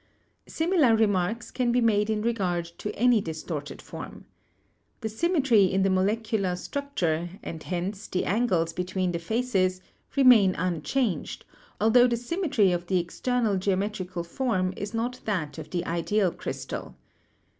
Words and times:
Similar 0.47 0.95
remarks 0.95 1.51
can 1.51 1.71
be 1.71 1.79
made 1.79 2.09
in 2.09 2.23
regard 2.23 2.65
to 2.79 2.91
any 2.95 3.21
distorted 3.21 3.83
form. 3.83 4.25
The 5.01 5.09
symmetry 5.09 5.65
in 5.65 5.83
the 5.83 5.91
molecular 5.91 6.55
structure, 6.55 7.29
and 7.43 7.61
hence 7.61 8.07
the 8.07 8.25
angles 8.25 8.73
between 8.73 9.11
the 9.11 9.19
faces, 9.19 9.79
remain 10.15 10.55
unchanged, 10.55 11.45
altho 11.79 12.07
the 12.07 12.17
symmetry 12.17 12.71
of 12.71 12.87
the 12.87 12.97
external 12.97 13.57
geometrical 13.57 14.23
form 14.23 14.73
is 14.75 14.95
not 14.95 15.19
that 15.25 15.59
of 15.59 15.69
the 15.69 15.85
ideal 15.85 16.31
crystal. 16.31 16.95